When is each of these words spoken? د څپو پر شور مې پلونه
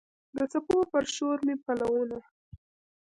د 0.35 0.39
څپو 0.51 0.77
پر 0.91 1.03
شور 1.15 1.37
مې 1.45 1.55
پلونه 1.63 2.19